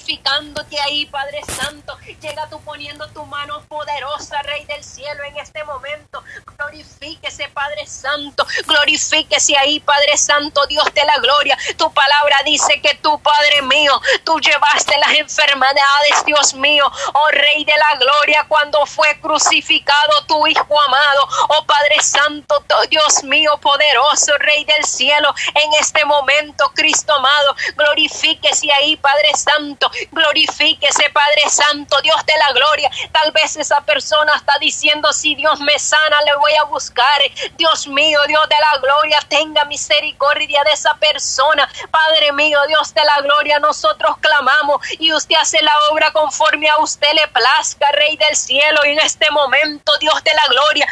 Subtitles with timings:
[0.00, 1.96] glorificándote ahí, Padre Santo.
[2.20, 6.22] Llega tú poniendo tu mano poderosa, Rey del cielo, en este momento.
[6.56, 8.46] Glorifíquese, Padre Santo.
[8.66, 11.56] Glorifíquese ahí, Padre Santo, Dios de la gloria.
[11.76, 17.64] Tu palabra dice que tú, Padre mío, tú llevaste las enfermedades, Dios mío, oh Rey
[17.64, 24.32] de la gloria, cuando fue crucificado tu Hijo amado, oh Padre Santo, Dios mío, poderoso,
[24.38, 32.00] Rey del cielo, en este momento, Cristo amado, glorifíquese ahí, Padre Santo, glorifíquese, Padre Santo,
[32.02, 32.90] Dios de la gloria.
[33.12, 37.20] Tal vez esa persona está diciendo, si Dios me sana, le voy a buscar.
[37.56, 41.68] Dios mío, Dios de la gloria, tenga misericordia de esa persona.
[41.90, 46.78] Padre mío, Dios de la gloria, nosotros clamamos y usted hace la obra conforme a
[46.78, 48.80] usted le plazca, Rey del cielo.
[48.84, 50.86] Y en este momento, Dios de la gloria,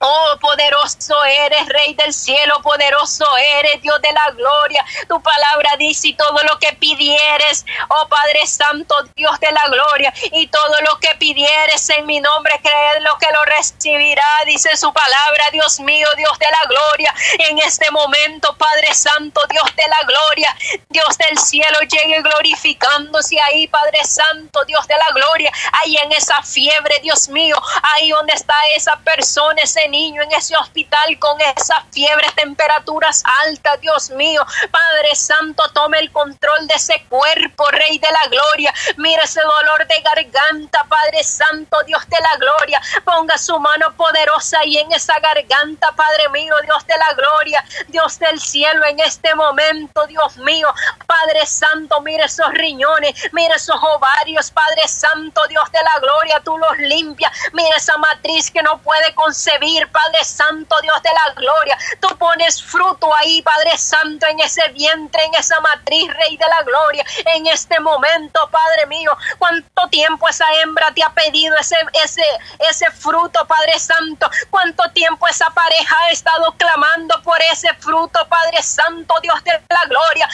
[0.00, 3.26] Oh, poderoso eres, Rey del cielo, poderoso
[3.58, 4.84] eres, Dios de la gloria.
[5.08, 10.12] Tu palabra dice y todo lo que pidieres, oh Padre Santo, Dios de la gloria,
[10.32, 12.54] y todo lo que pidieres en mi nombre,
[13.00, 17.14] lo que lo recibirá, dice su palabra, Dios mío, Dios de la gloria.
[17.50, 20.56] En este momento, Padre Santo, Dios de la gloria,
[20.88, 26.42] Dios del cielo, llegue glorificándose ahí, Padre Santo, Dios de la gloria, ahí en esa
[26.42, 27.56] fiebre, Dios mío,
[27.94, 33.80] ahí donde está esa persona, ese niño en ese hospital con esas fiebres, temperaturas altas,
[33.80, 34.44] Dios mío.
[34.70, 38.72] Padre Santo, tome el control de ese cuerpo, Rey de la Gloria.
[38.96, 42.80] Mira ese dolor de garganta, Padre Santo, Dios de la Gloria.
[43.04, 47.64] Ponga su mano poderosa ahí en esa garganta, Padre mío, Dios de la Gloria.
[47.88, 50.72] Dios del cielo en este momento, Dios mío.
[51.06, 56.56] Padre Santo, mire esos riñones, mire esos ovarios, Padre Santo, Dios de la Gloria, tú
[56.58, 57.32] los limpias.
[57.52, 61.78] Mira esa matriz que no puede concebir Padre Santo, Dios de la gloria.
[62.00, 66.62] Tú pones fruto ahí, Padre Santo, en ese vientre, en esa matriz, Rey de la
[66.62, 67.04] gloria.
[67.34, 72.24] En este momento, Padre mío, cuánto tiempo esa hembra te ha pedido ese, ese,
[72.68, 74.28] ese fruto, Padre Santo.
[74.50, 79.84] Cuánto tiempo esa pareja ha estado clamando por ese fruto, Padre Santo, Dios de la
[79.86, 80.28] gloria.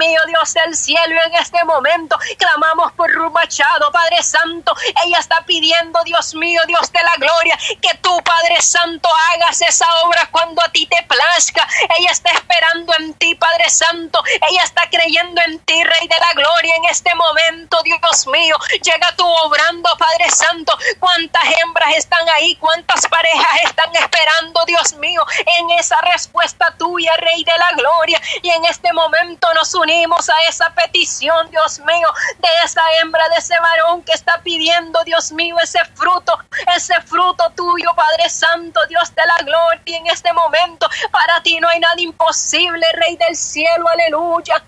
[0.00, 4.74] Mío, Dios del cielo, en este momento clamamos por Rumachado, Padre Santo.
[5.04, 9.84] Ella está pidiendo, Dios mío, Dios de la gloria, que tú, Padre Santo, hagas esa
[10.04, 11.68] obra cuando a ti te plazca.
[11.98, 14.22] Ella está esperando en ti, Padre Santo.
[14.50, 18.56] Ella está creyendo en ti, Rey de la Gloria, en este momento, Dios mío.
[18.82, 20.72] Llega tú obrando, Padre Santo.
[20.98, 22.56] ¿Cuántas hembras están ahí?
[22.56, 25.22] ¿Cuántas parejas están esperando, Dios mío,
[25.58, 28.18] en esa respuesta tuya, Rey de la Gloria?
[28.40, 32.08] Y en este momento nos unimos a esa petición, Dios mío,
[32.38, 36.38] de esa hembra, de ese varón que está pidiendo, Dios mío, ese fruto,
[36.76, 41.68] ese fruto tuyo, Padre Santo Dios de la gloria, en este momento para ti no
[41.68, 44.62] hay nada imposible, Rey del cielo, aleluya.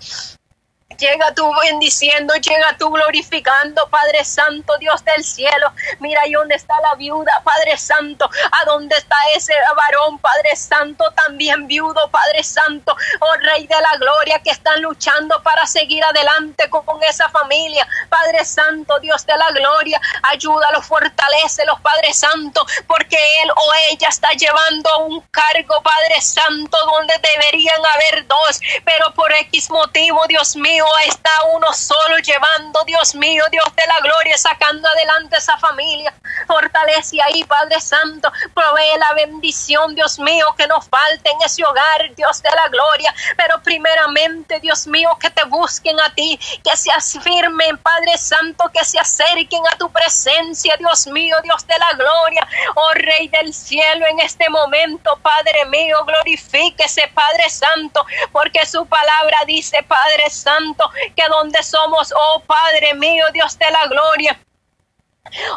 [1.03, 5.73] Llega tú bendiciendo, llega tú glorificando, Padre Santo, Dios del cielo.
[5.99, 8.29] Mira ahí donde está la viuda, Padre Santo.
[8.53, 12.95] A dónde está ese varón, Padre Santo, también viudo, Padre Santo.
[13.19, 17.85] Oh Rey de la Gloria, que están luchando para seguir adelante con, esa familia.
[18.07, 19.99] Padre Santo, Dios de la Gloria,
[20.31, 27.13] ayúdalos, fortalecelos, Padre Santo, porque él o ella está llevando un cargo, Padre Santo, donde
[27.21, 33.43] deberían haber dos, pero por X motivo, Dios mío está uno solo llevando, Dios mío,
[33.51, 36.13] Dios de la gloria, sacando adelante esa familia.
[36.47, 42.13] Fortalece ahí, Padre Santo, provee la bendición, Dios mío, que no falte en ese hogar,
[42.15, 43.13] Dios de la gloria.
[43.37, 48.83] Pero primeramente, Dios mío, que te busquen a ti, que se afirmen, Padre Santo, que
[48.83, 52.47] se acerquen a tu presencia, Dios mío, Dios de la gloria.
[52.75, 59.39] Oh Rey del cielo, en este momento, Padre mío, glorifíquese, Padre Santo, porque su palabra
[59.45, 60.72] dice, Padre Santo,
[61.15, 64.39] que donde somos, oh Padre mío, Dios de la gloria,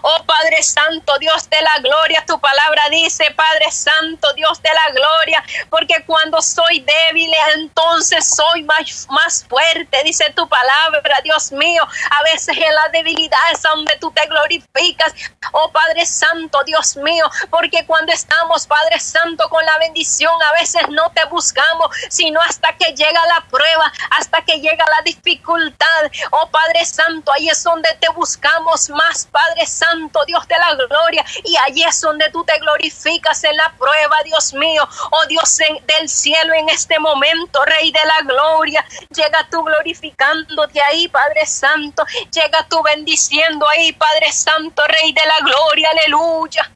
[0.03, 4.93] Oh Padre Santo, Dios de la gloria, tu palabra dice, Padre Santo, Dios de la
[4.93, 11.83] gloria, porque cuando soy débil, entonces soy más, más fuerte, dice tu palabra, Dios mío.
[11.83, 15.13] A veces en la debilidad es donde tú te glorificas,
[15.51, 20.83] oh Padre Santo, Dios mío, porque cuando estamos, Padre Santo, con la bendición, a veces
[20.91, 26.11] no te buscamos, sino hasta que llega la prueba, hasta que llega la dificultad.
[26.31, 31.25] Oh Padre Santo, ahí es donde te buscamos más, Padre Santo, Dios de la gloria.
[31.45, 34.87] Y allí es donde tú te glorificas en la prueba, Dios mío.
[35.11, 38.85] Oh Dios del cielo en este momento, Rey de la gloria.
[39.15, 42.05] Llega tú glorificándote ahí, Padre Santo.
[42.33, 45.91] Llega tú bendiciendo ahí, Padre Santo, Rey de la gloria.
[45.91, 46.76] Aleluya.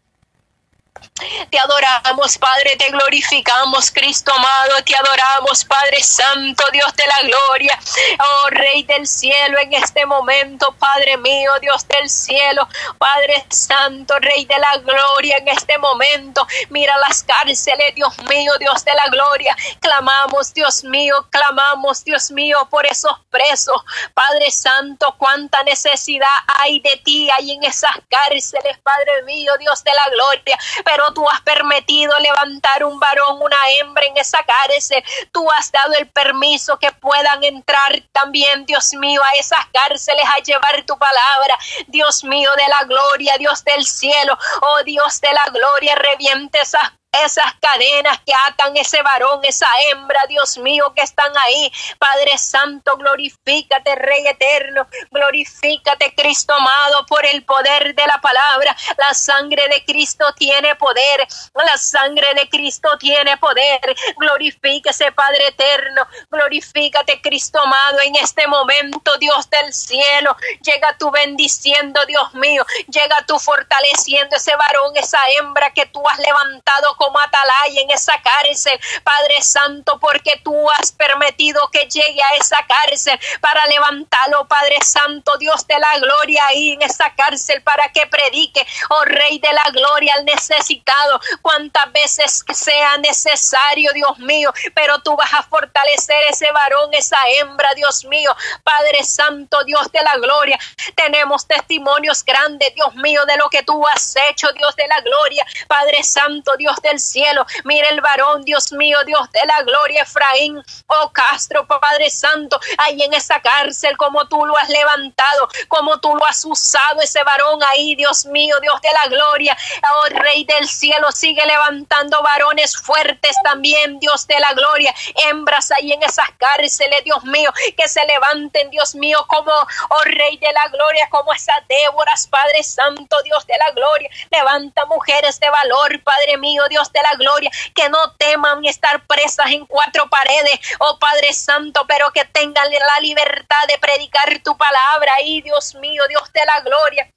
[1.50, 7.78] Te adoramos, Padre, te glorificamos, Cristo amado, te adoramos, Padre Santo, Dios de la gloria,
[8.18, 12.66] oh Rey del cielo, en este momento, Padre mío, Dios del cielo,
[12.98, 18.84] Padre Santo, Rey de la gloria, en este momento, mira las cárceles, Dios mío, Dios
[18.84, 23.82] de la gloria, clamamos, Dios mío, clamamos, Dios mío, por esos presos,
[24.14, 26.28] Padre Santo, cuánta necesidad
[26.58, 31.28] hay de ti, hay en esas cárceles, Padre mío, Dios de la gloria, pero tú
[31.28, 35.02] has permitido levantar un varón, una hembra en esa cárcel.
[35.32, 40.42] Tú has dado el permiso que puedan entrar también, Dios mío, a esas cárceles a
[40.42, 41.58] llevar tu palabra.
[41.86, 46.92] Dios mío de la gloria, Dios del cielo, oh Dios de la gloria, reviente esas
[47.12, 51.72] esas cadenas que atan ese varón, esa hembra, Dios mío, que están ahí.
[51.98, 58.76] Padre Santo, glorifícate, Rey eterno, glorifícate, Cristo amado, por el poder de la palabra.
[58.96, 63.80] La sangre de Cristo tiene poder, la sangre de Cristo tiene poder.
[64.16, 70.36] Glorifíquese, Padre eterno, glorifícate, Cristo amado, en este momento, Dios del cielo.
[70.62, 76.18] Llega tú bendiciendo, Dios mío, llega tú fortaleciendo ese varón, esa hembra que tú has
[76.18, 82.36] levantado como atalaya en esa cárcel, Padre Santo, porque tú has permitido que llegue a
[82.36, 87.90] esa cárcel para levantarlo, Padre Santo, Dios de la gloria, ahí en esa cárcel para
[87.90, 94.52] que predique, oh Rey de la gloria, al necesitado, cuantas veces sea necesario, Dios mío,
[94.74, 100.02] pero tú vas a fortalecer ese varón, esa hembra, Dios mío, Padre Santo, Dios de
[100.02, 100.58] la gloria.
[100.94, 105.46] Tenemos testimonios grandes, Dios mío, de lo que tú has hecho, Dios de la gloria,
[105.66, 107.46] Padre Santo, Dios de el cielo.
[107.64, 113.02] Mira el varón, Dios mío, Dios de la gloria, Efraín, oh Castro, Padre Santo, ahí
[113.02, 117.62] en esa cárcel, como tú lo has levantado, como tú lo has usado, ese varón
[117.64, 119.56] ahí, Dios mío, Dios de la gloria,
[119.94, 124.94] oh Rey del cielo, sigue levantando varones fuertes también, Dios de la gloria,
[125.28, 130.36] hembras ahí en esas cárceles, Dios mío, que se levanten, Dios mío, como, oh Rey
[130.38, 135.48] de la gloria, como esas Déboras, Padre Santo, Dios de la gloria, levanta mujeres de
[135.50, 140.58] valor, Padre mío, Dios de la gloria, que no teman estar presas en cuatro paredes,
[140.78, 146.02] oh Padre Santo, pero que tengan la libertad de predicar tu palabra, y Dios mío,
[146.08, 147.10] Dios de la gloria.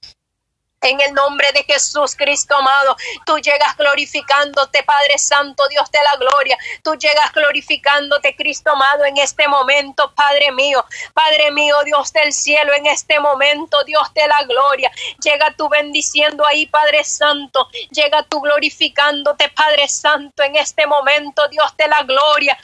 [0.83, 6.17] En el nombre de Jesús Cristo amado, tú llegas glorificándote, Padre Santo, Dios de la
[6.17, 6.57] gloria.
[6.83, 10.83] Tú llegas glorificándote, Cristo amado, en este momento, Padre mío.
[11.13, 14.91] Padre mío, Dios del cielo, en este momento, Dios de la gloria.
[15.23, 17.69] Llega tú bendiciendo ahí, Padre Santo.
[17.91, 22.57] Llega tú glorificándote, Padre Santo, en este momento, Dios de la gloria.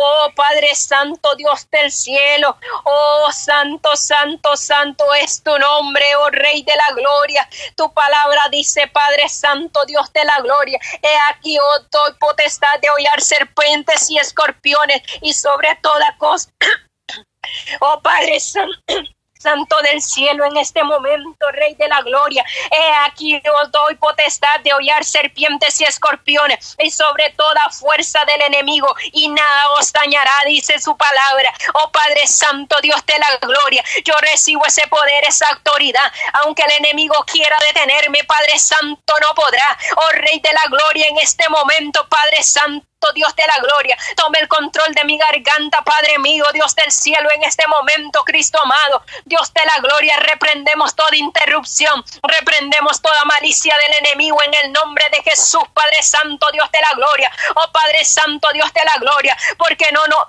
[0.00, 6.62] Oh Padre Santo, Dios del cielo, oh Santo, Santo, Santo es tu nombre, oh Rey
[6.62, 7.48] de la gloria.
[7.76, 10.78] Tu palabra dice, Padre Santo, Dios de la gloria.
[11.02, 16.48] He aquí, oh, doy potestad de hollar serpientes y escorpiones y sobre toda cosa.
[17.80, 18.76] Oh Padre Santo.
[19.38, 24.60] Santo del cielo, en este momento, Rey de la gloria, he aquí os doy potestad
[24.60, 30.32] de hollar serpientes y escorpiones y sobre toda fuerza del enemigo y nada os dañará,
[30.46, 31.52] dice su palabra.
[31.74, 36.12] Oh Padre Santo, Dios de la gloria, yo recibo ese poder, esa autoridad,
[36.44, 39.78] aunque el enemigo quiera detenerme, Padre Santo no podrá.
[39.96, 43.96] Oh Rey de la gloria, en este momento, Padre Santo, Dios de la gloria.
[44.16, 48.60] Tome el control de mi garganta, Padre mío, Dios del cielo, en este momento, Cristo
[48.60, 49.02] amado.
[49.24, 55.04] Dios de la gloria, reprendemos toda interrupción, reprendemos toda malicia del enemigo en el nombre
[55.10, 57.30] de Jesús, Padre Santo, Dios de la gloria.
[57.54, 60.28] Oh Padre Santo, Dios de la gloria, porque no, no,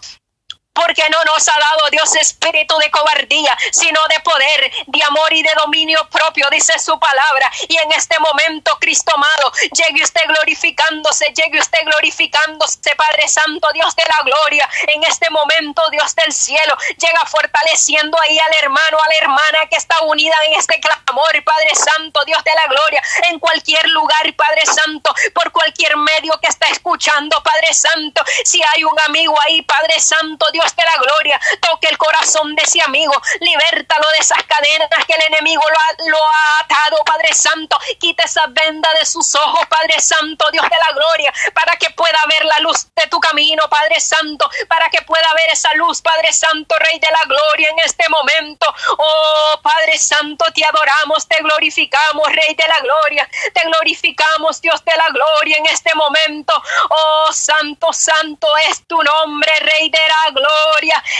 [0.79, 5.43] porque no nos ha dado Dios espíritu de cobardía, sino de poder, de amor y
[5.43, 7.51] de dominio propio, dice su palabra.
[7.67, 13.93] Y en este momento, Cristo amado, llegue usted glorificándose, llegue usted glorificándose, Padre Santo, Dios
[13.95, 14.69] de la gloria.
[14.87, 19.75] En este momento, Dios del cielo, llega fortaleciendo ahí al hermano, a la hermana que
[19.75, 24.65] está unida en este clamor, Padre Santo, Dios de la gloria, en cualquier lugar, Padre
[24.65, 28.23] Santo, por cualquier medio que está escuchando, Padre Santo.
[28.45, 32.63] Si hay un amigo ahí, Padre Santo, Dios de la gloria, toque el corazón de
[32.63, 37.33] ese amigo, libértalo de esas cadenas que el enemigo lo ha, lo ha atado, Padre
[37.33, 41.89] Santo, quita esa venda de sus ojos, Padre Santo, Dios de la gloria, para que
[41.91, 46.01] pueda ver la luz de tu camino, Padre Santo, para que pueda ver esa luz,
[46.01, 48.73] Padre Santo, Rey de la gloria en este momento.
[48.97, 54.95] Oh, Padre Santo, te adoramos, te glorificamos, Rey de la gloria, te glorificamos, Dios de
[54.95, 56.53] la gloria en este momento.
[56.89, 60.58] Oh, Santo, Santo es tu nombre, Rey de la gloria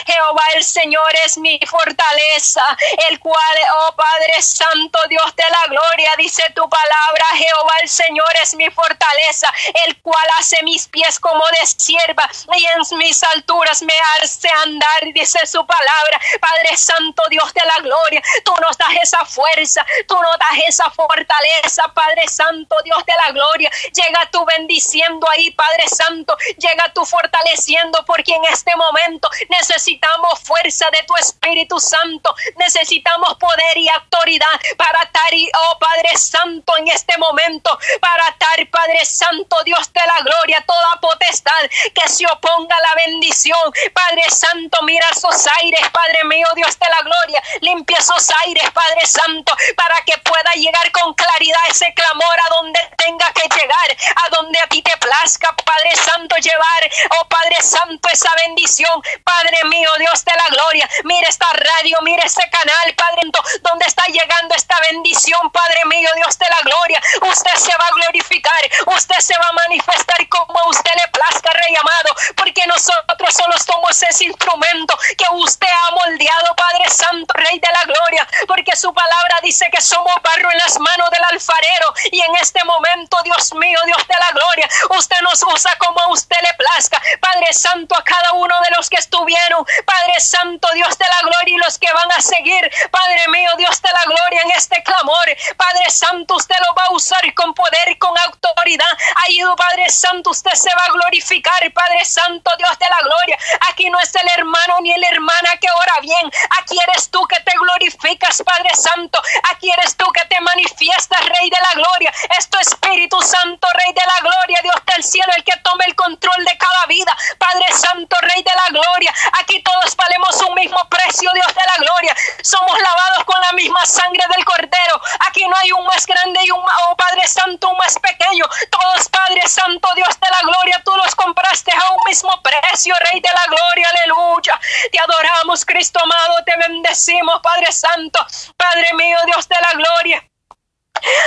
[0.06, 2.64] Jehová el Señor es mi fortaleza,
[3.10, 8.32] el cual, oh Padre Santo, Dios de la gloria, dice tu palabra, Jehová el Señor
[8.42, 9.52] es mi fortaleza,
[9.86, 15.14] el cual hace mis pies como de sierva y en mis alturas me hace andar,
[15.14, 16.20] dice su palabra.
[16.40, 20.90] Padre Santo, Dios de la gloria, tú nos das esa fuerza, tú nos das esa
[20.92, 23.70] fortaleza, Padre Santo, Dios de la gloria.
[23.94, 29.19] Llega tú bendiciendo ahí, Padre Santo, llega tú fortaleciendo, porque en este momento
[29.50, 36.78] necesitamos fuerza de tu Espíritu Santo, necesitamos poder y autoridad para estar, oh Padre Santo,
[36.78, 42.26] en este momento, para estar, Padre Santo, Dios de la gloria, toda potestad que se
[42.26, 43.60] oponga a la bendición,
[43.94, 49.06] Padre Santo, mira esos aires, Padre mío, Dios de la gloria, limpia esos aires, Padre
[49.06, 54.30] Santo, para que pueda llegar con claridad ese clamor a donde tenga que llegar, a
[54.30, 59.90] donde a ti te plazca, Padre Santo, llevar, oh Padre Santo, esa bendición, Padre mío,
[59.98, 63.22] Dios de la gloria, mira esta radio, mira este canal, Padre,
[63.62, 67.92] donde está llegando esta bendición, Padre mío, Dios de la gloria, usted se va a
[67.92, 73.34] glorificar, usted se va a manifestar como a usted le plazca, Rey amado, porque nosotros
[73.34, 78.76] solo somos ese instrumento que usted ha moldeado, Padre Santo, Rey de la gloria, porque
[78.76, 83.18] su palabra dice que somos barro en las manos del alfarero y en este momento,
[83.24, 87.54] Dios mío, Dios de la gloria, usted nos usa como a usted le plazca, Padre
[87.54, 91.58] Santo, a cada uno de los que estuvieron, Padre Santo, Dios de la gloria y
[91.58, 95.26] los que van a seguir, Padre mío, Dios de la gloria en este clamor,
[95.58, 100.52] Padre Santo, usted lo va a usar con poder con autoridad, ahí, Padre Santo, usted
[100.52, 103.38] se va a glorificar, Padre Santo, Dios de la gloria,
[103.70, 107.40] aquí no es el hermano ni la hermana que ora bien, aquí eres tú que
[107.42, 112.50] te glorificas, Padre Santo, aquí eres tú que te manifiestas, Rey de la gloria, es
[112.50, 116.46] tu Espíritu Santo, Rey de la gloria, Dios del cielo, el que tome el control
[116.46, 118.89] de cada vida, Padre Santo, Rey de la gloria,
[119.34, 123.86] aquí todos valemos un mismo precio, Dios de la gloria, somos lavados con la misma
[123.86, 127.78] sangre del Cordero, aquí no hay un más grande y un, oh Padre Santo, un
[127.78, 132.32] más pequeño, todos, Padre Santo, Dios de la gloria, tú los compraste a un mismo
[132.42, 134.60] precio, Rey de la gloria, aleluya,
[134.92, 138.26] te adoramos, Cristo amado, te bendecimos, Padre Santo,
[138.58, 140.24] Padre mío, Dios de la gloria.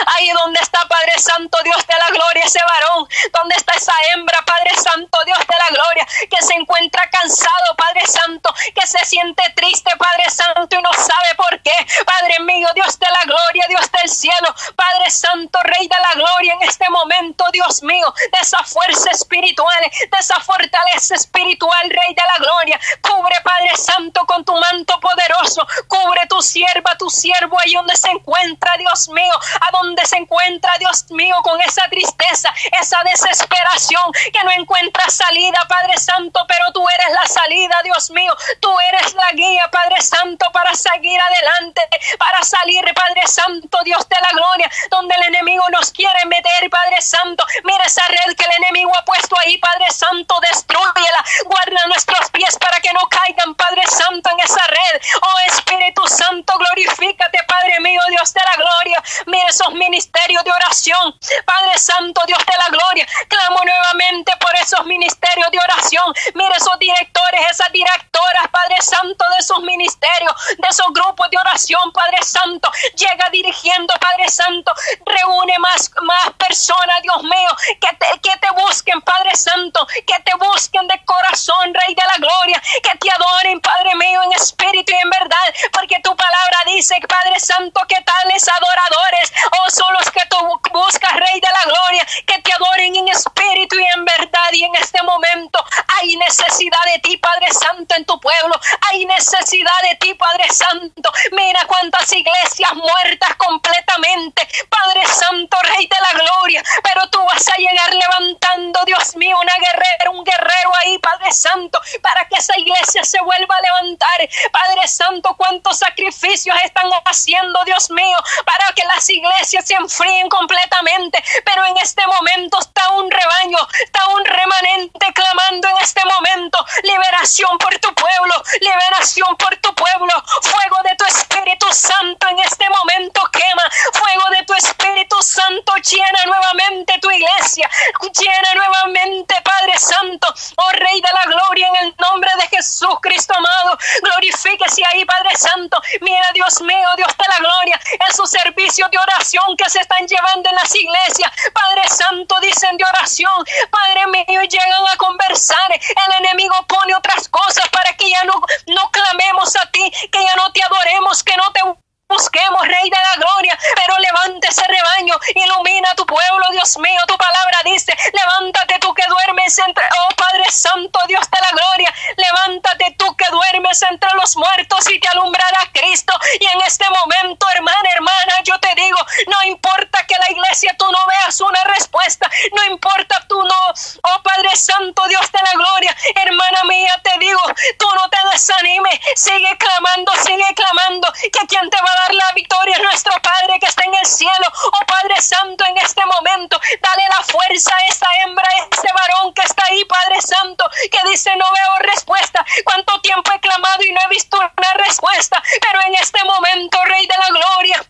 [0.07, 4.39] Ahí donde está Padre Santo, Dios de la gloria, ese varón, donde está esa hembra,
[4.43, 9.91] Padre Dios de la gloria, que se encuentra cansado, Padre Santo, que se siente triste,
[9.97, 11.73] Padre Santo, y no sabe por qué.
[12.05, 16.55] Padre mío, Dios de la gloria, Dios del cielo, Padre Santo, Rey de la gloria,
[16.55, 22.23] en este momento, Dios mío, de esa fuerza espiritual, de esa fortaleza espiritual, Rey de
[22.23, 27.73] la gloria, cubre, Padre Santo, con tu manto poderoso, cubre tu sierva, tu siervo, ahí
[27.73, 33.03] donde se encuentra, Dios mío, a donde se encuentra, Dios mío, con esa tristeza, esa
[33.05, 34.82] desesperación, que no encuentra
[35.13, 40.01] salida, Padre Santo, pero tú eres la salida, Dios mío, tú eres la guía, Padre
[40.01, 41.83] Santo, para seguir adelante,
[42.19, 47.01] para salir, Padre Santo, Dios de la gloria, donde el enemigo nos quiere meter, Padre
[47.01, 52.31] Santo, mira esa red que el enemigo ha puesto ahí, Padre Santo, destruyela, guarda nuestros
[52.31, 57.81] pies para que no caigan, Padre Santo, en esa red, oh Espíritu Santo, glorifícate, Padre
[57.81, 61.19] mío, Dios de la gloria, mira esos ministerios de oración.
[61.45, 66.15] Padre Santo, Dios de la gloria, clamo nuevamente por esos ministerios de oración.
[66.35, 71.93] Mira esos directores, esas directoras, Padre Santo, de esos ministerios, de esos grupos de oración,
[71.93, 72.71] Padre Santo.
[72.97, 74.73] Llega dirigiendo, Padre Santo.
[75.05, 77.51] Reúne más, más personas, Dios mío,
[77.81, 82.17] que te, que te busquen, Padre Santo, que te busquen de corazón, Rey de la
[82.17, 86.97] gloria, que te adoren, Padre mío, en espíritu y en verdad, porque tu palabra dice,
[87.09, 90.37] Padre Santo, que tales adoradores Oh, son los que tú
[90.73, 94.53] buscas, Rey de la Gloria, que te adoren en espíritu y en verdad.
[94.53, 95.65] Y en este momento
[96.01, 98.55] hay necesidad de ti, Padre Santo, en tu pueblo.
[98.89, 101.13] Hay necesidad de ti, Padre Santo.
[101.33, 104.47] Mira cuántas iglesias muertas completamente.
[104.69, 106.63] Padre Santo, Rey de la Gloria.
[106.83, 111.81] Pero tú vas a llegar levantando, Dios mío, una guerrera, un guerrero ahí, Padre Santo,
[112.03, 114.29] para que esa iglesia se vuelva a levantar.
[114.53, 121.23] Padre Santo, cuántos sacrificios están haciendo, Dios mío, para que las iglesias se enfríen completamente,
[121.45, 127.57] pero en este momento está un rebaño, está un remanente clamando en este momento, liberación
[127.59, 133.23] por tu pueblo, liberación por tu pueblo, fuego de tu Espíritu Santo en este momento
[133.33, 137.69] quema, fuego de tu Espíritu Santo llena nuevamente tu iglesia,
[138.01, 142.31] llena nuevamente Padre Santo, oh Rey de la Gloria, en el nombre
[142.63, 145.81] Jesús Cristo amado, glorifíquese ahí Padre Padre Santo.
[146.01, 150.49] Mira, Dios mío, Dios de la gloria, esos servicios de oración que se están llevando
[150.49, 151.31] en las iglesias.
[151.53, 153.45] Padre Santo, dicen de oración.
[153.71, 155.73] Padre mío, llegan a conversar.
[155.73, 158.35] El enemigo pone otras cosas para que ya no,
[158.67, 161.82] no clamemos a ti, que ya no te adoremos, que no te
[162.13, 167.17] busquemos, Rey de la Gloria, pero levante ese rebaño, ilumina tu pueblo, Dios mío, tu
[167.17, 172.95] palabra dice, levántate tú que duermes entre, oh Padre Santo, Dios de la Gloria, levántate
[172.99, 176.13] tú que duermes entre los muertos y te alumbrará Cristo.
[176.41, 180.85] Y en este momento, hermana, hermana, yo te digo, no importa que la iglesia tú
[180.91, 183.61] no veas una respuesta, no importa tú no,
[184.03, 187.41] oh Padre Santo, Dios de la Gloria, hermana mía, te digo,
[187.79, 192.33] tú no te desanimes, sigue clamando, sigue clamando, que quien te va a dar la
[192.35, 194.47] victoria nuestro Padre que está en el cielo.
[194.73, 199.33] Oh Padre Santo, en este momento, dale la fuerza a esta hembra, a este varón
[199.35, 202.45] que está ahí, Padre Santo, que dice no veo respuesta.
[202.65, 205.43] ¿Cuánto tiempo he clamado y no he visto una respuesta?
[205.61, 207.87] Pero en este momento, Rey de la Gloria,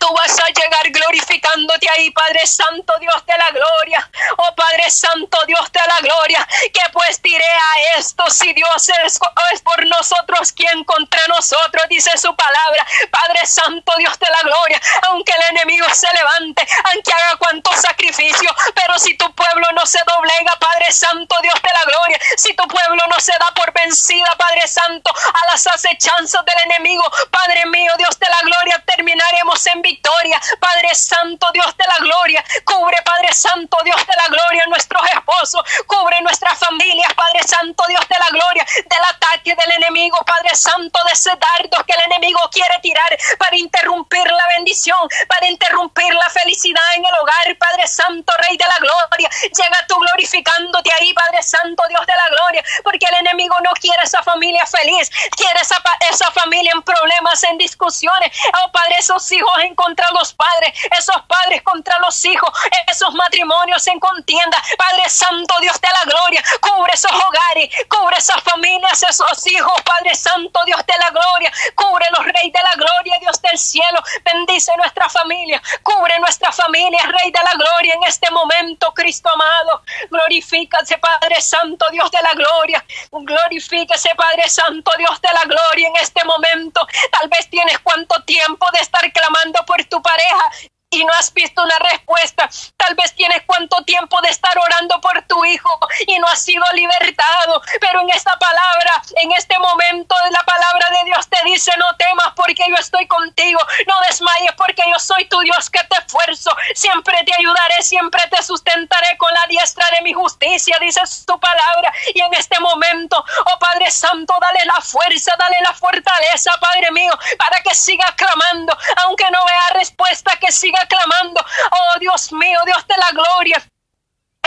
[0.00, 4.10] Tú vas a llegar glorificándote ahí, Padre Santo, Dios de la gloria.
[4.38, 6.48] Oh Padre Santo, Dios de la gloria.
[6.72, 9.20] Que pues diré a esto si Dios es,
[9.62, 12.86] por nosotros, quien contra nosotros, dice su palabra.
[13.10, 14.80] Padre Santo, Dios de la gloria.
[15.08, 19.98] Aunque el enemigo se levante, aunque haga cuanto sacrificio, pero si tu pueblo no se
[20.06, 22.18] doblega, Padre Santo, Dios de la gloria.
[22.38, 27.04] Si tu pueblo no se da por vencida, Padre Santo, a las acechanzas del enemigo,
[27.30, 30.40] Padre mío, Dios de la gloria, termina terminaremos en victoria.
[30.60, 32.21] Padre Santo, Dios de la gloria,
[32.64, 38.06] cubre, Padre Santo, Dios de la gloria, nuestros esposos, cubre nuestras familias, Padre Santo, Dios
[38.08, 42.40] de la gloria, del ataque del enemigo, Padre Santo, de ese dardo que el enemigo
[42.50, 44.98] quiere tirar para interrumpir la bendición,
[45.28, 49.28] para interrumpir la felicidad en el hogar, Padre Santo, Rey de la gloria.
[49.42, 54.02] Llega tú glorificándote ahí, Padre Santo, Dios de la gloria, porque el enemigo no quiere
[54.02, 55.76] esa familia feliz, quiere esa,
[56.10, 58.30] esa familia en problemas, en discusiones.
[58.62, 62.50] Oh, Padre esos hijos en contra los padres, esos padres contra los hijos,
[62.90, 64.62] esos matrimonios en contienda.
[64.76, 70.14] Padre Santo, Dios de la gloria, cubre esos hogares, cubre esas familias, esos hijos, Padre
[70.14, 74.72] Santo, Dios de la gloria, cubre los reyes de la gloria, Dios del cielo, bendice
[74.76, 80.98] nuestra familia, cubre nuestra familia, Rey de la gloria, en este momento, Cristo amado, glorifícase,
[80.98, 86.24] Padre Santo, Dios de la gloria, glorifícase, Padre Santo, Dios de la gloria, en este
[86.24, 90.50] momento, tal vez tienes cuánto tiempo de estar clamando por tu pareja
[90.92, 92.48] y no has visto una respuesta.
[92.76, 96.62] Tal vez tienes cuánto tiempo de estar orando por tu hijo y no has sido
[96.74, 97.60] libertado.
[97.80, 102.32] Pero en esta palabra, en este momento, la palabra de Dios te dice, no temas
[102.36, 103.58] porque yo estoy contigo.
[103.86, 106.54] No desmayes porque yo soy tu Dios que te esfuerzo.
[106.74, 111.92] Siempre te ayudaré, siempre te sustentaré con la diestra de mi justicia, dice tu palabra.
[112.14, 117.18] Y en este momento, oh Padre Santo, dale la fuerza, dale la fortaleza, Padre mío,
[117.38, 121.40] para que siga clamando, aunque no vea respuesta, que siga clamando,
[121.70, 123.71] oh Dios mío, Dios de la gloria,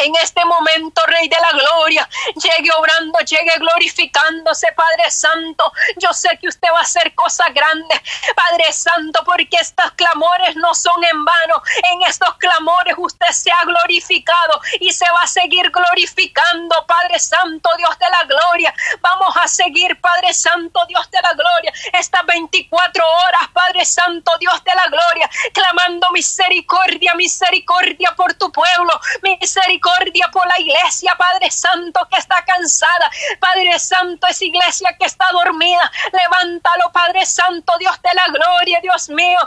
[0.04, 5.72] en este momento, Rey de la Gloria, llegue obrando, llegue glorificándose, Padre Santo.
[5.98, 8.02] Yo sé que usted va a hacer cosas grandes,
[8.36, 11.62] Padre Santo, porque estos clamores no son en vano.
[11.94, 17.70] En estos clamores usted se ha glorificado y se va a seguir glorificando, Padre Santo,
[17.78, 18.74] Dios de la Gloria.
[19.00, 24.62] Vamos a seguir, Padre Santo, Dios de la Gloria, estas 24 horas, Padre Santo, Dios
[24.62, 29.85] de la Gloria, clamando misericordia, misericordia por tu pueblo, misericordia
[30.32, 33.10] por la iglesia, Padre Santo, que está cansada.
[33.40, 35.92] Padre Santo, esa iglesia que está dormida.
[36.12, 39.40] Levántalo, Padre Santo, Dios de la gloria, Dios mío.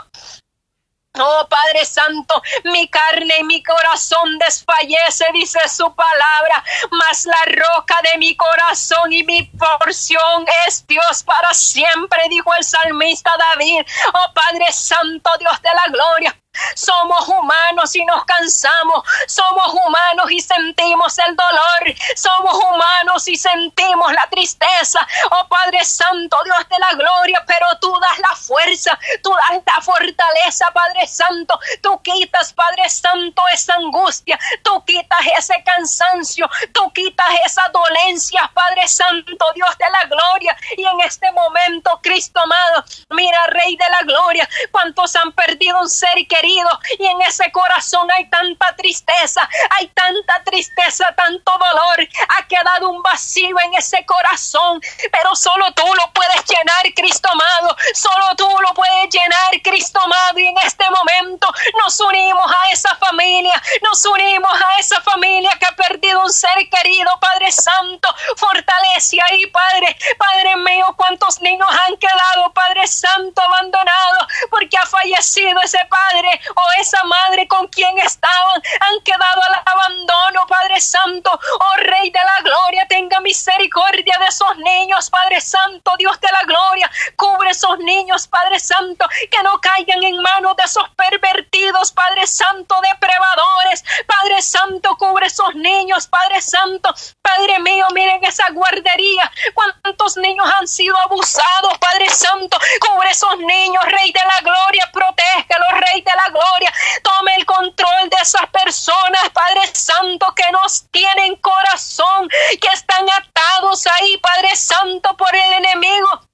[1.17, 7.99] Oh Padre Santo, mi carne y mi corazón desfallece, dice su palabra, mas la roca
[8.03, 13.85] de mi corazón y mi porción es Dios para siempre, dijo el salmista David.
[14.13, 16.39] Oh Padre Santo, Dios de la gloria.
[16.75, 19.03] Somos humanos y nos cansamos.
[19.27, 21.95] Somos humanos y sentimos el dolor.
[22.15, 25.05] Somos humanos y sentimos la tristeza.
[25.31, 29.81] Oh Padre Santo, Dios de la gloria, pero tú das la fuerza, tú das la
[29.81, 31.59] fortaleza, Padre Santo.
[31.81, 34.39] Tú quitas, Padre Santo, esa angustia.
[34.63, 36.49] Tú quitas ese cansancio.
[36.73, 40.57] Tú quitas esa dolencia, Padre Santo, Dios de la gloria.
[40.77, 45.89] Y en este momento, Cristo amado, mira, Rey de la gloria, cuántos han perdido un
[45.89, 46.48] ser querido
[46.97, 52.07] y en ese corazón hay tanta tristeza, hay tanta tristeza, tanto dolor,
[52.37, 54.81] ha quedado un vacío en ese corazón,
[55.11, 60.39] pero solo tú lo puedes llenar, Cristo amado, solo tú lo puedes llenar, Cristo amado,
[60.39, 61.47] y en este momento
[61.83, 66.57] nos unimos a esa familia, nos unimos a esa familia que ha perdido un ser
[66.69, 74.27] querido, Padre Santo, fortalece ahí, Padre, Padre mío, cuántos niños han quedado Padre Santo, abandonado,
[74.49, 80.45] porque ha fallecido ese padre o esa madre con quien estaban, han quedado al abandono,
[80.47, 86.19] Padre Santo, oh Rey de la Gloria, tenga misericordia de esos niños, Padre Santo, Dios
[86.19, 90.87] de la Gloria, cubre esos niños, Padre Santo, que no caigan en manos de esos
[90.95, 96.93] pervertidos, Padre Santo, depredadores, Padre Santo, cubre esos niños, Padre Santo,
[97.35, 103.83] Padre mío, miren esa guardería, cuántos niños han sido abusados, Padre Santo, cubre esos niños,
[103.85, 109.29] Rey de la Gloria, protégelos, Rey de la Gloria, tome el control de esas personas,
[109.31, 112.27] Padre Santo, que nos tienen corazón,
[112.59, 116.28] que están atados ahí, Padre Santo, por el enemigo.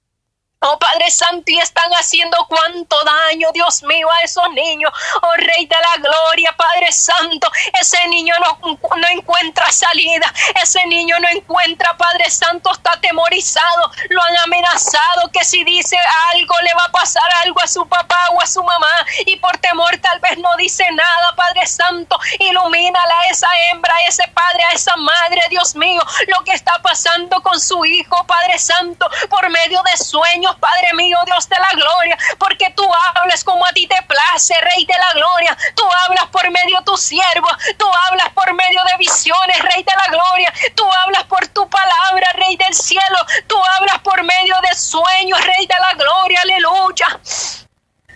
[0.60, 4.90] Oh Padre Santo, y están haciendo cuánto daño, Dios mío, a esos niños.
[5.20, 10.32] Oh Rey de la Gloria, Padre Santo, ese niño no, no encuentra salida.
[10.62, 13.90] Ese niño no encuentra, Padre Santo, está atemorizado.
[14.08, 15.98] Lo han amenazado que si dice
[16.32, 19.06] algo le va a pasar algo a su papá o a su mamá.
[19.26, 22.18] Y por temor tal vez no dice nada, Padre Santo.
[22.38, 26.00] Ilumínala a esa hembra, a ese padre, a esa madre, Dios mío.
[26.28, 31.18] Lo que está pasando con su hijo, Padre Santo, por medio de sueños Padre mío,
[31.26, 35.12] Dios de la gloria, porque tú hablas como a ti te place, Rey de la
[35.14, 35.56] gloria.
[35.74, 39.92] Tú hablas por medio de tu siervo, tú hablas por medio de visiones, Rey de
[39.96, 40.52] la gloria.
[40.74, 43.18] Tú hablas por tu palabra, Rey del cielo.
[43.46, 46.40] Tú hablas por medio de sueños, Rey de la gloria.
[46.42, 47.20] Aleluya.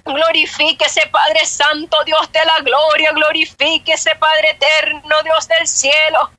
[0.05, 3.13] Glorifíquese, Padre Santo, Dios de la gloria.
[3.13, 6.31] Glorifíquese, Padre eterno, Dios del cielo.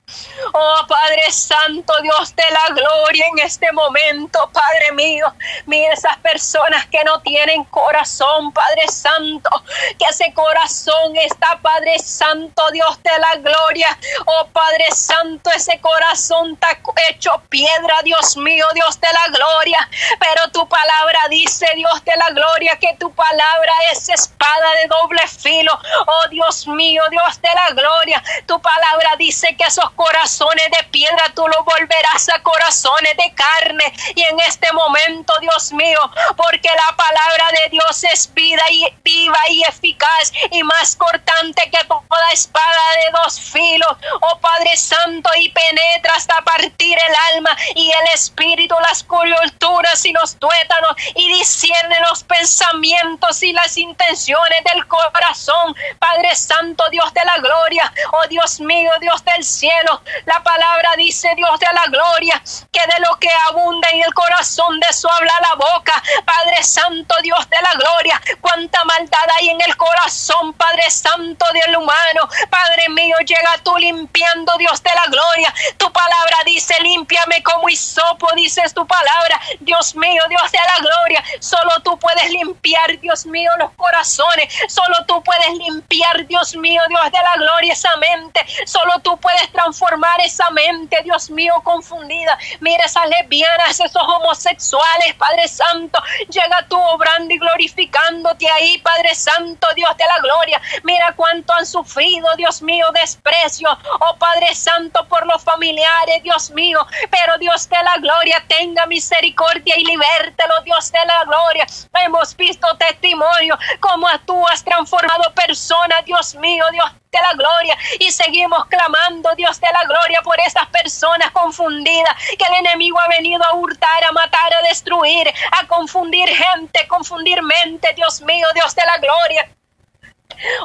[0.54, 5.34] Oh Padre Santo, Dios de la gloria, en este momento, Padre mío,
[5.65, 9.50] mira esas personas que no tienen corazón, Padre Santo,
[9.97, 13.97] que ese corazón está, Padre Santo, Dios de la gloria.
[14.26, 19.89] Oh Padre Santo, ese corazón está hecho piedra, Dios mío, Dios de la gloria.
[20.19, 25.28] Pero tu palabra dice, Dios de la gloria, que tu palabra es espada de doble
[25.28, 25.71] filo.
[26.08, 31.32] Oh Dios mío, Dios de la gloria, tu palabra dice que esos corazones de piedra,
[31.36, 33.94] tú lo volverás a corazones de carne.
[34.16, 36.00] Y en este momento, Dios mío,
[36.36, 41.86] porque la palabra de Dios es vida y viva y eficaz y más cortante que
[41.86, 43.96] toda espada de dos filos.
[44.22, 50.14] Oh Padre Santo, y penetra hasta partir el alma y el espíritu, las coyunturas y
[50.14, 55.76] los tuétanos y discierne los pensamientos y las intenciones del corazón.
[56.00, 59.90] Padre Santo, Dios de la gloria, oh Dios mío, Dios del cielo,
[60.25, 64.80] la palabra dice, Dios de la gloria, que de lo que abunda en el corazón
[64.80, 66.01] de su habla la boca.
[66.25, 71.75] Padre Santo, Dios de la gloria, cuánta maldad hay en el corazón, Padre Santo del
[71.75, 72.30] humano.
[72.49, 75.54] Padre mío, llega tú limpiando, Dios de la gloria.
[75.77, 79.39] Tu palabra dice, límpiame como hisopo, dices tu palabra.
[79.60, 84.54] Dios mío, Dios de la gloria, solo tú puedes limpiar, Dios mío, los corazones.
[84.67, 88.45] Solo tú puedes limpiar, Dios mío, Dios de la gloria, esa mente.
[88.65, 92.38] Solo tú puedes transformar formar esa mente, Dios mío, confundida.
[92.60, 96.00] Mira esas lesbianas, esos homosexuales, Padre Santo.
[96.30, 100.62] Llega tú obrando y glorificándote ahí, Padre Santo, Dios de la gloria.
[100.84, 103.70] Mira cuánto han sufrido, Dios mío, desprecio.
[104.02, 106.86] Oh Padre Santo, por los familiares, Dios mío.
[107.10, 111.65] Pero Dios de la gloria, tenga misericordia y libértelo, Dios de la gloria.
[112.06, 118.10] Hemos visto testimonio, cómo tú has transformado personas, Dios mío, Dios de la gloria y
[118.10, 123.43] seguimos clamando, Dios de la gloria, por estas personas confundidas que el enemigo ha venido
[123.43, 125.28] a hurtar, a matar, a destruir,
[125.60, 129.50] a confundir gente, confundir mente, Dios mío, Dios de la gloria.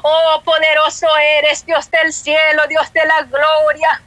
[0.04, 4.02] Oh, poderoso eres, Dios del cielo, Dios de la gloria.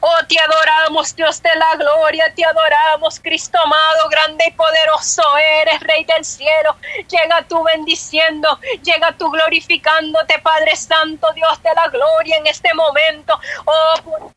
[0.00, 5.80] Oh, te adoramos, Dios de la gloria, te adoramos, Cristo amado, grande y poderoso eres,
[5.80, 6.76] Rey del cielo.
[7.08, 13.38] Llega tú bendiciendo, llega tú glorificándote, Padre Santo, Dios de la gloria en este momento.
[13.64, 14.32] Oh,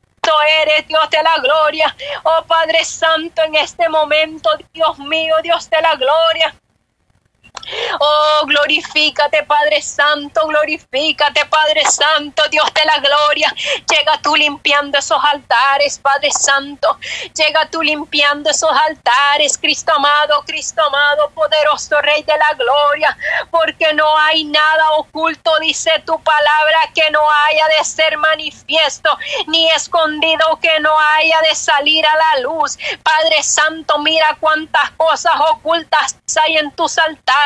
[0.62, 1.96] eres, Dios de la gloria.
[2.24, 6.54] Oh Padre Santo, en este momento, Dios mío, Dios de la gloria.
[8.00, 13.54] Oh, glorifícate, Padre Santo, glorifícate, Padre Santo, Dios de la gloria.
[13.90, 16.98] Llega tú limpiando esos altares, Padre Santo.
[17.36, 23.18] Llega tú limpiando esos altares, Cristo amado, Cristo amado, poderoso Rey de la gloria.
[23.52, 29.70] Porque no hay nada oculto, dice tu palabra, que no haya de ser manifiesto, ni
[29.72, 32.78] escondido que no haya de salir a la luz.
[33.04, 37.39] Padre Santo, mira cuántas cosas ocultas hay en tus altares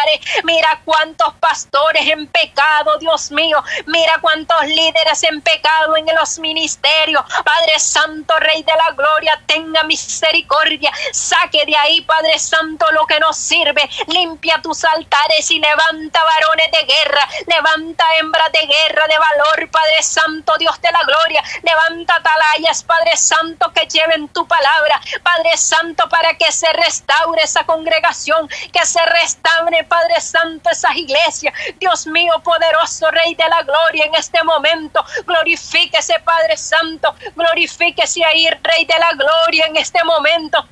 [0.44, 3.64] Mira cuántos pastores en pecado, Dios mío.
[3.88, 7.24] Mira cuántos líderes en pecado en los ministerios.
[7.44, 10.92] Padre Santo, Rey de la Gloria, tenga misericordia.
[11.12, 13.90] Saque de ahí, Padre Santo, lo que nos sirve.
[14.08, 17.30] Limpia tus altares y levanta varones de guerra.
[17.48, 21.44] Levanta hembras de guerra, de valor, Padre Santo, Dios de la Gloria.
[21.64, 25.00] Levanta atalayas, Padre Santo, que lleven tu palabra.
[25.24, 31.54] Padre Santo, para que se restaure esa congregación, que se restaure, Padre Santo, esas iglesias.
[31.80, 38.48] Dios mío, poderoso Rey de la Gloria, en este momento, glorifíquese, Padre Santo, glorifíquese ahí,
[38.62, 40.66] Rey de la Gloria, en este momento.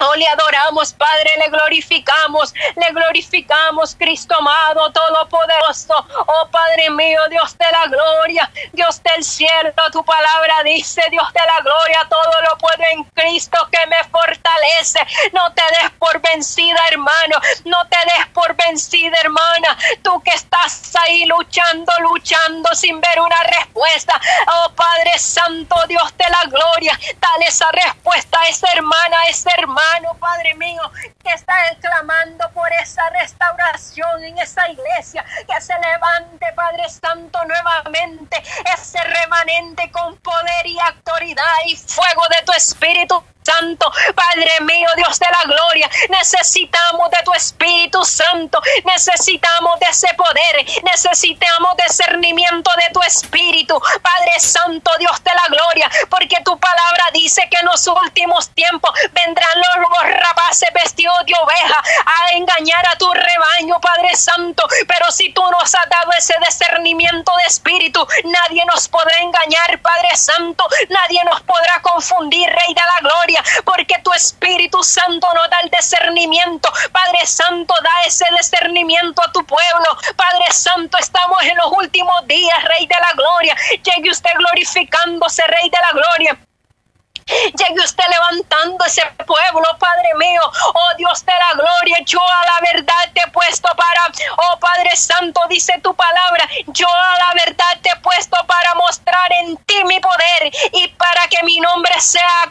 [0.00, 5.94] Oh, le adoramos, Padre, le glorificamos, le glorificamos, Cristo amado, todopoderoso.
[6.26, 11.40] Oh, Padre mío, Dios de la gloria, Dios del cielo, tu palabra dice, Dios de
[11.46, 15.00] la gloria, todo lo puedo en Cristo que me fortalece.
[15.32, 19.76] No te des por vencida, hermano, no te des por vencida, hermana.
[20.02, 24.20] Tú que estás ahí luchando, luchando sin ver una respuesta.
[24.46, 26.97] Oh, Padre Santo, Dios de la gloria,
[27.42, 30.82] esa respuesta a esa hermana, a ese hermano Padre mío,
[31.22, 38.42] que está clamando por esa restauración en esa iglesia, que se levante, Padre Santo, nuevamente
[38.74, 43.90] ese remanente con poder y autoridad y fuego de tu Espíritu Santo.
[44.14, 50.66] Padre mío, Dios de la gloria, necesitamos de tu Espíritu Santo, necesitamos de ese poder,
[50.84, 53.80] necesitamos discernimiento de tu Espíritu.
[54.02, 58.90] Padre Santo, Dios de la gloria, porque tu palabra dice que en los últimos tiempos
[59.12, 64.62] vendrán los rapaces vestidos de oveja a engañar a tu rebaño, Padre Santo.
[64.86, 70.14] Pero si tú nos has dado ese discernimiento de espíritu, nadie nos podrá engañar, Padre
[70.16, 75.60] Santo, nadie nos podrá confundir, Rey de la gloria porque tu Espíritu Santo nos da
[75.60, 76.70] el discernimiento.
[76.92, 79.96] Padre Santo, da ese discernimiento a tu pueblo.
[80.16, 83.56] Padre Santo, estamos en los últimos días, Rey de la Gloria.
[83.82, 86.38] Llegue usted glorificándose, Rey de la Gloria.
[87.28, 90.40] Llegue usted levantando ese pueblo, Padre mío.
[90.74, 94.87] Oh Dios de la gloria, yo a la verdad te he puesto para, oh Padre
[94.98, 99.82] Santo, dice tu palabra, yo a la verdad te he puesto para mostrar en ti
[99.84, 102.50] mi poder y para que mi nombre sea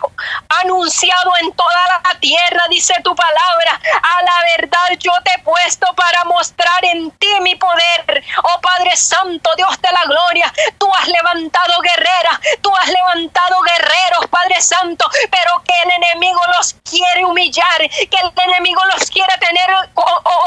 [0.61, 3.79] anunciado en toda la tierra, dice tu palabra.
[4.01, 8.23] A la verdad yo te he puesto para mostrar en ti mi poder.
[8.43, 14.27] Oh Padre Santo, Dios de la gloria, tú has levantado guerreras, tú has levantado guerreros,
[14.29, 19.69] Padre Santo, pero que el enemigo los quiere humillar, que el enemigo los quiere tener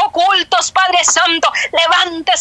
[0.06, 1.52] ocultos, Padre Santo.
[1.90, 2.32] Levante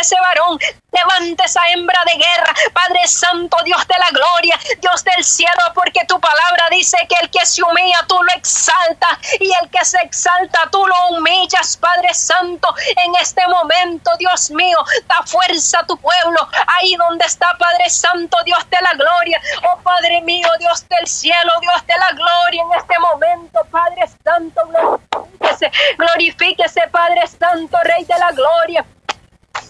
[0.00, 0.58] ese varón,
[0.90, 6.04] levante esa hembra de guerra, Padre Santo, Dios de la gloria, Dios del cielo, porque
[6.08, 9.98] tu palabra dice que el que se humilla tú lo exaltas y el que se
[9.98, 15.96] exalta tú lo humillas, Padre Santo, en este momento, Dios mío, da fuerza a tu
[15.96, 21.06] pueblo, ahí donde está, Padre Santo, Dios de la gloria, oh Padre mío, Dios del
[21.06, 28.04] cielo Dios de la gloria en este momento, Padre Santo, glorifíquese, glorifíquese, Padre Santo, Rey
[28.04, 28.84] de la gloria.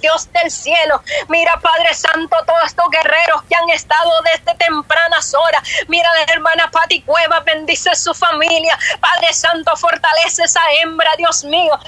[0.01, 1.03] Dios del cielo.
[1.29, 5.63] Mira, Padre Santo, todos estos guerreros que han estado desde tempranas horas.
[5.89, 8.79] Mira, la hermana Pati Cueva, bendice su familia.
[9.01, 11.79] Padre Santo, fortalece esa hembra, Dios mío.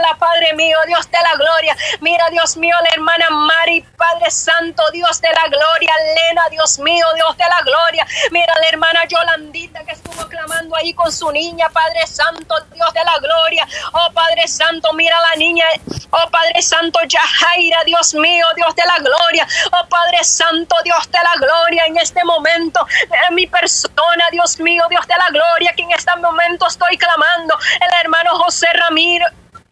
[0.00, 1.76] la Padre mío, Dios de la gloria.
[2.00, 5.92] Mira, Dios mío, la hermana Mari, Padre Santo, Dios de la gloria.
[6.14, 8.06] Lena, Dios mío, Dios de la gloria.
[8.30, 13.04] Mira, la hermana Yolandita que estuvo clamando ahí con su niña, Padre Santo, Dios de
[13.04, 13.66] la gloria.
[13.92, 15.66] Oh, Padre Santo, mira la niña.
[16.10, 19.46] Oh, Padre Santo, Yajaira, Dios mío, Dios de la gloria.
[19.72, 22.86] Oh Padre Santo, Dios de la gloria, en este momento,
[23.28, 27.58] en mi persona, Dios mío, Dios de la gloria, que en este momento estoy clamando.
[27.80, 29.26] El hermano José Ramiro.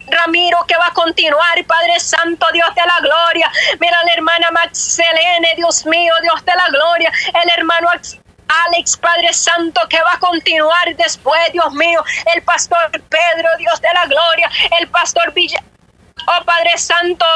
[0.09, 3.51] Ramiro que va a continuar, Padre Santo, Dios de la gloria.
[3.81, 7.11] Mira la hermana Maxelene, Dios mío, Dios de la gloria.
[7.43, 7.89] El hermano
[8.49, 12.05] Alex, Padre Santo, que va a continuar después, Dios mío.
[12.35, 14.51] El pastor Pedro, Dios de la gloria.
[14.79, 15.63] El pastor Villa,
[16.25, 17.27] Oh Padre Santo,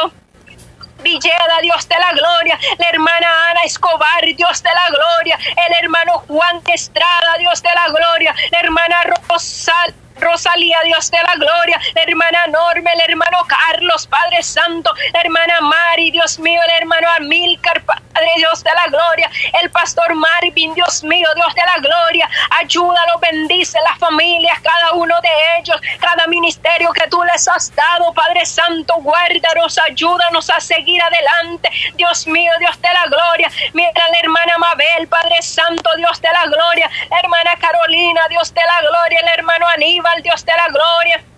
[1.02, 5.38] Villeda, Dios de la gloria, la hermana Ana Escobar, Dios de la gloria,
[5.68, 8.96] el hermano Juan Estrada, Dios de la gloria, la hermana
[9.28, 15.20] Rosal, Rosalía, Dios de la gloria, la hermana Norma, el hermano Carlos, Padre Santo, la
[15.20, 19.30] hermana Mari, Dios mío, el hermano Amílcar, Padre Dios de la gloria,
[19.62, 22.28] el pastor Marvin, Dios mío, Dios de la gloria,
[22.58, 28.12] ayúdalo, bendice las familias, cada uno de ellos, cada ministerio que tú les has dado,
[28.12, 34.18] Padre Santo, guárdanos, ayúdanos a seguir adelante, Dios mío, Dios de la gloria, mira la
[34.18, 39.20] hermana Mabel, Padre Santo, Dios de la gloria, la hermana Carolina, Dios de la gloria,
[39.20, 41.29] el hermano Aníbal, Dios de la gloria.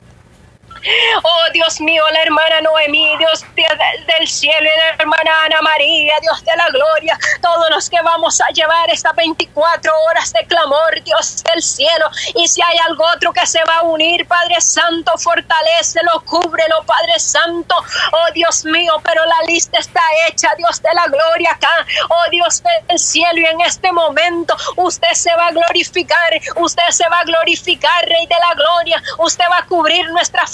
[1.22, 6.44] Oh Dios mío, la hermana Noemí, Dios del cielo y la hermana Ana María, Dios
[6.44, 11.42] de la gloria, todos los que vamos a llevar estas 24 horas de clamor, Dios
[11.44, 12.10] del cielo.
[12.34, 17.18] Y si hay algo otro que se va a unir, Padre Santo, fortalecelo, cúbrelo, Padre
[17.18, 17.74] Santo.
[18.12, 21.86] Oh Dios mío, pero la lista está hecha, Dios de la gloria acá.
[22.08, 27.08] Oh Dios del cielo, y en este momento usted se va a glorificar, usted se
[27.08, 29.02] va a glorificar, Rey de la gloria.
[29.18, 30.50] Usted va a cubrir nuestras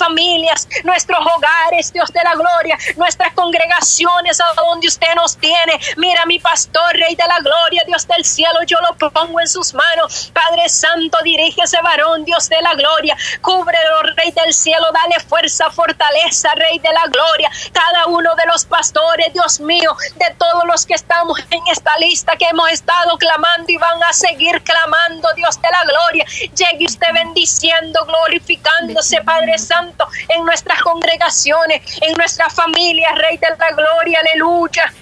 [0.84, 5.78] nuestros hogares, Dios de la gloria, nuestras congregaciones a donde usted nos tiene.
[5.96, 9.74] Mira, mi pastor, Rey de la gloria, Dios del cielo, yo lo pongo en sus
[9.74, 10.30] manos.
[10.32, 13.16] Padre Santo, dirige ese varón, Dios de la gloria.
[13.40, 17.50] Cúbrelo, Rey del cielo, dale fuerza, fortaleza, Rey de la gloria.
[17.72, 22.36] Cada uno de los pastores, Dios mío, de todos los que estamos en esta lista
[22.36, 26.24] que hemos estado clamando y van a seguir clamando, Dios de la gloria.
[26.54, 33.70] Llegue usted bendiciendo, glorificándose, Padre Santo, en nuestras congregaciones, en nuestra familia, Rey de la
[33.70, 34.92] gloria, aleluya.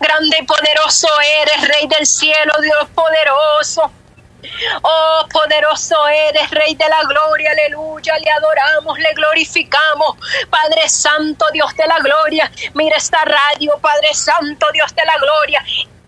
[0.00, 1.08] Grande y poderoso
[1.42, 3.92] eres, Rey del cielo, Dios poderoso.
[4.82, 10.16] Oh, poderoso eres, Rey de la gloria, aleluya, le adoramos, le glorificamos,
[10.50, 12.50] Padre Santo, Dios de la gloria.
[12.74, 15.64] Mira esta radio, Padre Santo, Dios de la gloria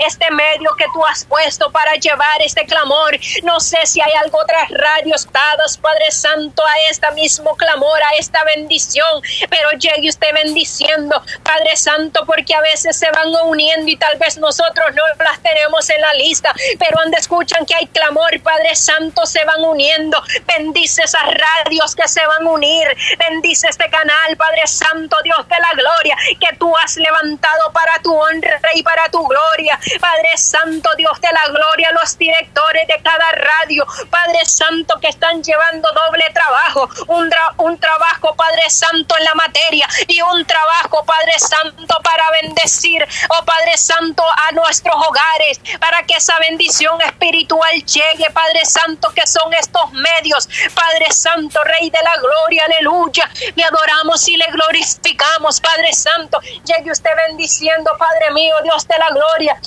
[0.06, 3.18] este medio que tú has puesto para llevar este clamor.
[3.42, 8.16] No sé si hay algo otras radios dadas, Padre Santo, a este mismo clamor, a
[8.18, 13.96] esta bendición, pero llegue usted bendiciendo, Padre Santo, porque a veces se van uniendo y
[13.96, 18.40] tal vez nosotros no las tenemos en la lista, pero cuando escuchan que hay clamor,
[18.42, 20.22] Padre Santo, se van uniendo.
[20.46, 22.86] Bendice esas radios que se van a unir.
[23.18, 28.14] Bendice este canal, Padre Santo, Dios de la gloria, que tú has levantado para tu
[28.14, 29.78] honra y para tu gloria.
[30.00, 35.42] Padre Santo, Dios de la gloria, los directores de cada radio, Padre Santo, que están
[35.42, 41.38] llevando doble trabajo, un, un trabajo, Padre Santo, en la materia y un trabajo, Padre
[41.38, 48.30] Santo, para bendecir, oh Padre Santo, a nuestros hogares, para que esa bendición espiritual llegue,
[48.32, 54.26] Padre Santo, que son estos medios, Padre Santo, Rey de la gloria, aleluya, le adoramos
[54.28, 59.60] y le glorificamos, Padre Santo, llegue usted bendiciendo, Padre mío, Dios de la gloria,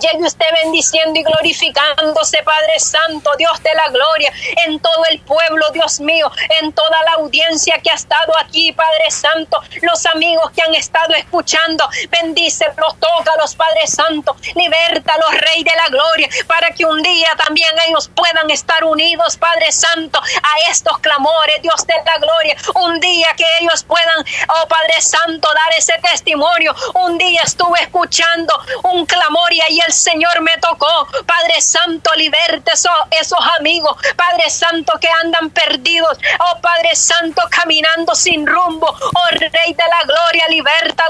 [0.00, 4.32] Llegue usted bendiciendo y glorificándose, Padre Santo, Dios de la gloria,
[4.66, 6.30] en todo el pueblo, Dios mío,
[6.62, 11.12] en toda la audiencia que ha estado aquí, Padre Santo, los amigos que han estado
[11.14, 17.70] escuchando, bendícelos, tócalos, Padre Santo, libértalos, Rey de la gloria, para que un día también
[17.86, 23.28] ellos puedan estar unidos, Padre Santo, a estos clamores, Dios de la gloria, un día
[23.36, 24.11] que ellos puedan,
[24.48, 29.92] oh Padre Santo, dar ese testimonio, un día estuve escuchando un clamor y ahí el
[29.92, 31.08] Señor me tocó.
[31.26, 33.96] Padre Santo, liberte esos, esos amigos.
[34.16, 36.18] Padre Santo, que andan perdidos.
[36.40, 38.86] Oh Padre Santo, caminando sin rumbo.
[38.88, 40.46] Oh Rey de la Gloria,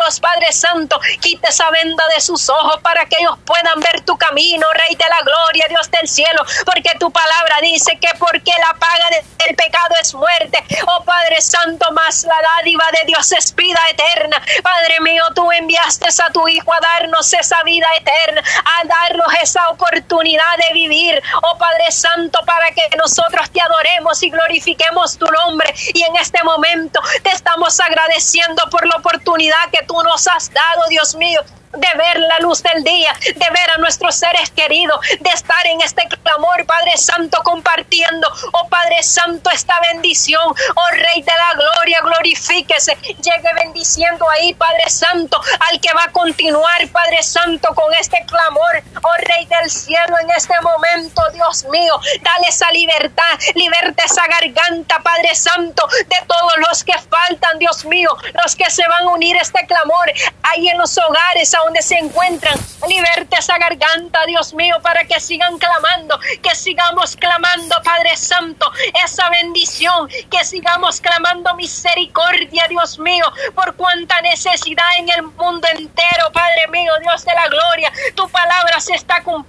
[0.07, 0.99] los Padre Santo.
[1.21, 5.09] Quita esa venda de sus ojos para que ellos puedan ver tu camino, Rey de
[5.09, 6.45] la Gloria, Dios del cielo.
[6.65, 10.65] Porque tu palabra dice que porque la paga del pecado es muerte.
[10.87, 14.43] Oh Padre Santo, más la dádiva de Dios es vida eterna.
[14.63, 19.69] Padre mío, tú enviaste a tu Hijo a darnos esa vida eterna a darnos esa
[19.71, 25.73] oportunidad de vivir, oh Padre Santo, para que nosotros te adoremos y glorifiquemos tu nombre.
[25.95, 30.83] Y en este momento te estamos agradeciendo por la oportunidad que tú nos has dado,
[30.89, 31.41] Dios mío
[31.73, 35.81] de ver la luz del día, de ver a nuestros seres queridos, de estar en
[35.81, 42.01] este clamor, Padre Santo, compartiendo, oh Padre Santo, esta bendición, oh Rey de la gloria,
[42.03, 48.25] glorifíquese, llegue bendiciendo ahí, Padre Santo, al que va a continuar, Padre Santo, con este
[48.27, 49.15] clamor, oh
[49.61, 55.87] del cielo, en este momento, Dios mío, dale esa libertad, liberte esa garganta, Padre Santo,
[55.89, 58.11] de todos los que faltan, Dios mío,
[58.43, 60.13] los que se van a unir a este clamor,
[60.43, 62.59] ahí en los hogares, donde se encuentran.
[62.89, 68.71] Liberte esa garganta, Dios mío, para que sigan clamando, que sigamos clamando, Padre Santo,
[69.05, 76.33] esa bendición, que sigamos clamando misericordia, Dios mío, por cuanta necesidad en el mundo entero,
[76.33, 77.93] Padre mío, Dios de la gloria.
[78.15, 79.42] Tu palabra se está cumpliendo,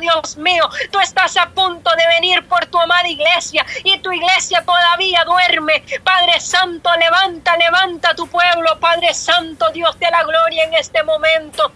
[0.00, 0.68] Dios mío.
[0.90, 5.84] Tú estás a punto de venir por tu amada iglesia y tu iglesia todavía duerme.
[6.02, 11.72] Padre Santo, levanta, levanta tu pueblo, Padre Santo, Dios de la gloria en este momento.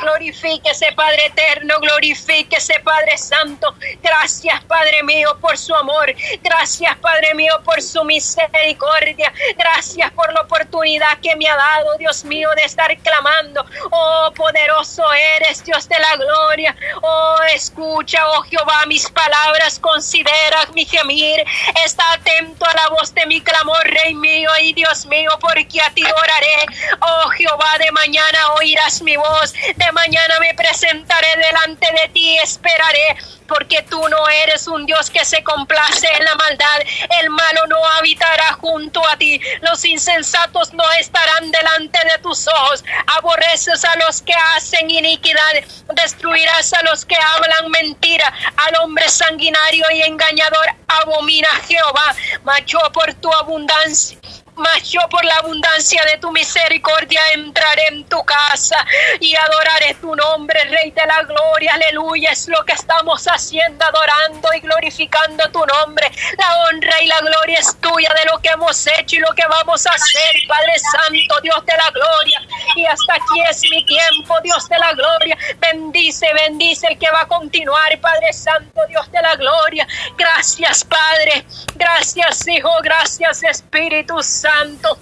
[0.00, 3.74] Glorifíquese, Padre eterno, glorifíquese, Padre santo.
[4.02, 6.12] Gracias, Padre mío, por su amor.
[6.42, 9.32] Gracias, Padre mío, por su misericordia.
[9.56, 13.64] Gracias por la oportunidad que me ha dado, Dios mío, de estar clamando.
[13.90, 15.04] Oh, poderoso
[15.36, 16.74] eres, Dios de la gloria.
[17.02, 21.44] Oh, escucha, oh Jehová, mis palabras, considera mi gemir.
[21.84, 25.90] Está atento a la voz de mi clamor, Rey mío y Dios mío, porque a
[25.90, 26.66] ti oraré.
[27.00, 29.41] Oh Jehová, de mañana oirás mi voz.
[29.50, 33.16] De mañana me presentaré delante de ti, esperaré
[33.48, 36.80] porque tú no eres un Dios que se complace en la maldad.
[37.20, 39.40] El malo no habitará junto a ti.
[39.60, 42.84] Los insensatos no estarán delante de tus ojos.
[43.18, 45.52] Aborreces a los que hacen iniquidad.
[45.94, 48.32] Destruirás a los que hablan mentira.
[48.56, 52.14] Al hombre sanguinario y engañador abomina Jehová.
[52.44, 54.18] Macho por tu abundancia
[54.56, 58.84] mas yo por la abundancia de tu misericordia entraré en tu casa
[59.20, 64.48] y adoraré tu nombre, Rey de la gloria, aleluya, es lo que estamos haciendo, adorando
[64.54, 66.10] y glorificando tu nombre.
[66.38, 69.46] La honra y la gloria es tuya de lo que hemos hecho y lo que
[69.46, 72.42] vamos a hacer, Padre Santo, Dios de la gloria.
[72.76, 75.36] Y hasta aquí es mi tiempo, Dios de la gloria.
[75.58, 79.86] Bendice, bendice el que va a continuar, Padre Santo, Dios de la gloria.
[80.16, 81.44] Gracias, Padre.
[81.74, 82.70] Gracias, Hijo.
[82.82, 84.98] Gracias, Espíritu Santo.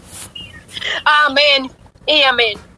[1.05, 1.71] Amén
[2.07, 2.70] y amén.